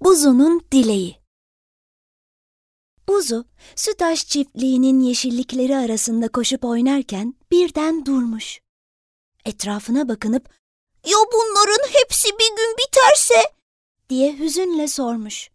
[0.00, 1.20] Buzu'nun dileği.
[3.08, 3.44] Buzu,
[3.76, 8.60] Sütaş çiftliğinin yeşillikleri arasında koşup oynarken birden durmuş.
[9.44, 10.48] Etrafına bakınıp,
[11.04, 13.52] ''Ya bunların hepsi bir gün biterse?''
[14.08, 15.50] diye hüzünle sormuş.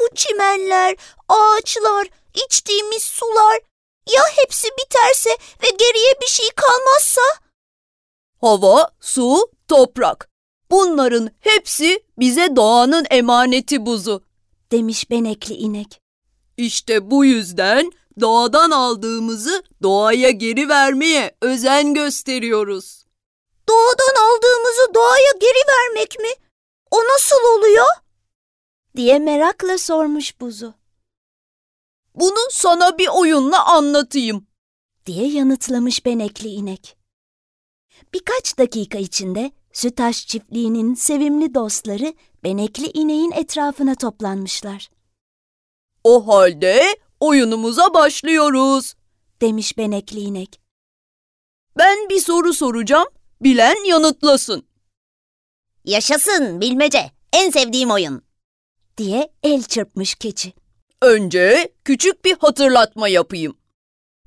[0.00, 0.96] ''Bu çimenler,
[1.28, 2.08] ağaçlar,
[2.46, 3.60] içtiğimiz sular,
[4.14, 5.30] ya hepsi biterse
[5.62, 7.40] ve geriye bir şey kalmazsa?''
[8.40, 10.33] Hava, su, toprak.
[10.70, 14.24] Bunların hepsi bize doğanın emaneti buzu.
[14.72, 16.00] demiş benekli inek.
[16.56, 23.04] İşte bu yüzden doğadan aldığımızı doğaya geri vermeye özen gösteriyoruz.
[23.68, 26.28] Doğadan aldığımızı doğaya geri vermek mi?
[26.90, 27.86] O nasıl oluyor?
[28.96, 30.74] diye merakla sormuş buzu.
[32.14, 34.46] Bunu sana bir oyunla anlatayım.
[35.06, 36.96] diye yanıtlamış benekli inek.
[38.14, 44.90] Birkaç dakika içinde Sütaş çiftliğinin sevimli dostları benekli ineğin etrafına toplanmışlar.
[46.04, 46.82] O halde
[47.20, 48.94] oyunumuza başlıyoruz.
[49.40, 50.60] Demiş benekli inek.
[51.78, 53.08] Ben bir soru soracağım,
[53.40, 54.66] bilen yanıtlasın.
[55.84, 57.10] Yaşasın bilmece.
[57.32, 58.22] En sevdiğim oyun.
[58.96, 60.52] diye el çırpmış keçi.
[61.02, 63.56] Önce küçük bir hatırlatma yapayım.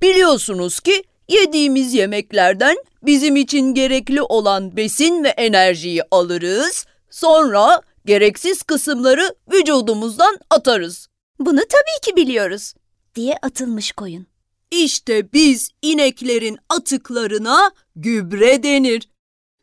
[0.01, 6.85] Biliyorsunuz ki yediğimiz yemeklerden bizim için gerekli olan besin ve enerjiyi alırız.
[7.09, 11.07] Sonra gereksiz kısımları vücudumuzdan atarız.
[11.39, 12.73] Bunu tabii ki biliyoruz
[13.15, 14.27] diye atılmış koyun.
[14.71, 19.09] İşte biz ineklerin atıklarına gübre denir.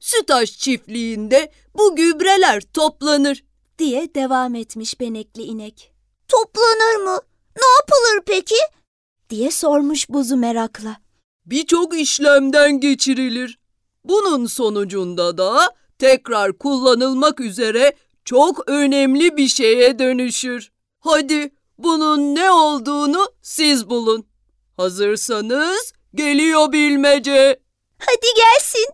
[0.00, 3.44] Sütaş çiftliğinde bu gübreler toplanır.
[3.78, 5.92] diye devam etmiş benekli inek.
[6.28, 7.18] Toplanır mı?
[7.56, 8.56] Ne yapılır peki?
[9.30, 11.03] diye sormuş buzu merakla.
[11.46, 13.58] Birçok işlemden geçirilir.
[14.04, 17.92] Bunun sonucunda da tekrar kullanılmak üzere
[18.24, 20.72] çok önemli bir şeye dönüşür.
[21.00, 24.26] Hadi bunun ne olduğunu siz bulun.
[24.76, 27.60] Hazırsanız geliyor bilmece.
[27.98, 28.86] Hadi gelsin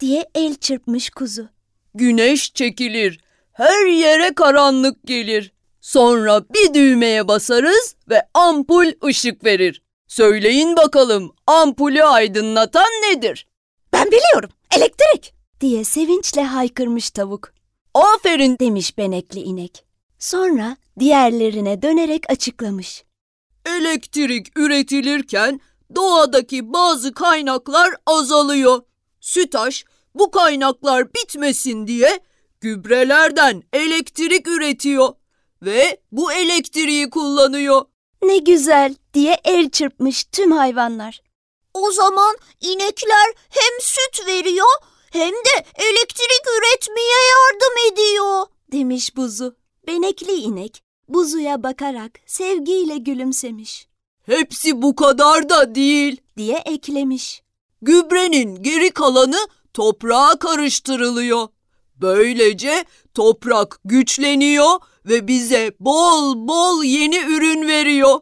[0.00, 1.48] diye el çırpmış kuzu.
[1.94, 3.20] Güneş çekilir.
[3.52, 5.52] Her yere karanlık gelir.
[5.80, 9.82] Sonra bir düğmeye basarız ve ampul ışık verir.
[10.08, 13.46] Söyleyin bakalım ampulü aydınlatan nedir?
[13.92, 14.50] Ben biliyorum.
[14.76, 15.34] Elektrik.
[15.60, 17.52] diye sevinçle haykırmış tavuk.
[17.94, 19.84] Aferin Demiş benekli inek.
[20.18, 23.04] Sonra diğerlerine dönerek açıklamış.
[23.66, 25.60] elektrik üretilirken
[25.96, 28.82] doğadaki bazı kaynaklar azalıyor.
[29.20, 29.84] Sütaş
[30.14, 32.20] bu kaynaklar bitmesin diye
[32.60, 35.08] gübrelerden elektrik üretiyor
[35.62, 37.82] ve bu elektriği kullanıyor.
[38.22, 41.20] Ne güzel diye el çırpmış tüm hayvanlar.
[41.74, 44.66] O zaman inekler hem süt veriyor
[45.12, 49.56] hem de elektrik üretmeye yardım ediyor demiş buzu.
[49.86, 53.88] Benekli inek buzuya bakarak sevgiyle gülümsemiş
[54.26, 56.20] Hepsi bu kadar da değil.
[56.36, 57.42] diye eklemiş.
[57.82, 61.48] Gübrenin geri kalanı toprağa karıştırılıyor.
[61.96, 62.84] Böylece
[63.14, 64.70] toprak güçleniyor
[65.06, 68.20] ve bize bol bol yeni ürün veriyor.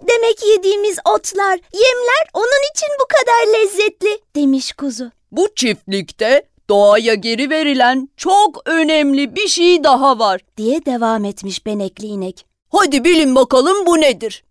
[0.00, 5.10] Demek yediğimiz otlar, yemler onun için bu kadar lezzetli demiş kuzu.
[5.32, 10.40] Bu çiftlikte doğaya geri verilen çok önemli bir şey daha var.
[10.56, 12.46] diye devam etmiş benekli inek.
[12.72, 14.44] Hadi bilin bakalım bu nedir?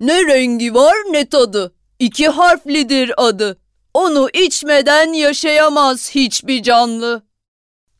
[0.00, 1.74] Ne rengi var ne tadı.
[1.98, 3.58] İki harflidir adı.
[3.94, 7.22] Onu içmeden yaşayamaz hiçbir canlı.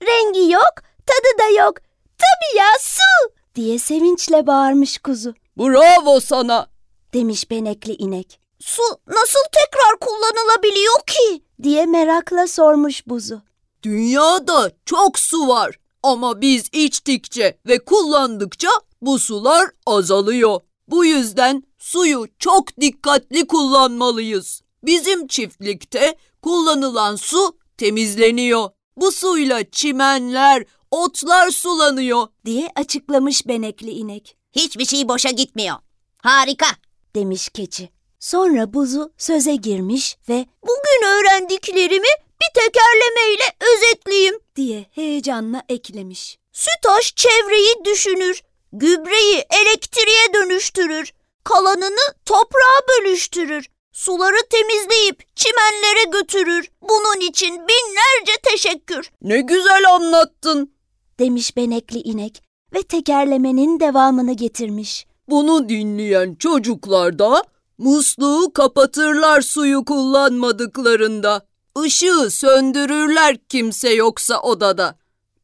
[0.02, 0.74] Rengi yok,
[1.06, 1.74] tadı da yok.
[2.20, 5.34] Tabii ya su diye sevinçle bağırmış kuzu.
[5.58, 6.66] Bravo sana.
[7.14, 8.40] Demiş benekli inek.
[8.60, 11.42] Su nasıl tekrar kullanılabiliyor ki?
[11.62, 13.42] diye merakla sormuş buzu.
[13.82, 18.68] Dünyada çok su var ama biz içtikçe ve kullandıkça
[19.02, 20.60] bu sular azalıyor.
[20.88, 24.62] Bu yüzden suyu çok dikkatli kullanmalıyız.
[24.84, 28.68] Bizim çiftlikte kullanılan su temizleniyor.
[28.96, 32.26] Bu suyla çimenler, otlar sulanıyor.
[32.44, 34.36] diye açıklamış benekli inek.
[34.52, 35.76] Hiçbir şey boşa gitmiyor.
[36.22, 36.66] Harika.
[37.14, 37.90] demiş keçi.
[38.20, 42.08] Sonra buzu söze girmiş ve bugün öğrendiklerimi
[42.40, 46.38] bir tekerlemeyle özetleyeyim diye heyecanla eklemiş.
[46.52, 48.42] Sütaş çevreyi düşünür,
[48.72, 51.12] gübreyi elektriğe dönüştürür,
[51.44, 56.70] kalanını toprağa bölüştürür, suları temizleyip çimenlere götürür.
[56.82, 60.74] Bunun için binlerce teşekkür Ne güzel anlattın.
[61.20, 62.42] Demiş benekli inek
[62.74, 65.06] ve tekerlemenin devamını getirmiş.
[65.28, 67.44] Bunu dinleyen çocuklar da
[67.78, 71.46] musluğu kapatırlar suyu kullanmadıklarında.
[71.84, 74.98] Işığı söndürürler kimse yoksa odada.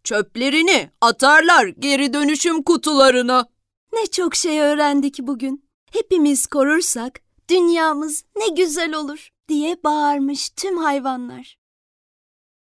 [0.05, 3.47] Çöplerini atarlar geri dönüşüm kutularına.
[3.93, 5.65] Ne çok şey öğrendik bugün.
[5.93, 7.21] Hepimiz korursak
[7.51, 11.57] dünyamız ne güzel olur diye bağırmış tüm hayvanlar.